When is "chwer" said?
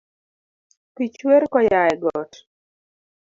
1.17-1.43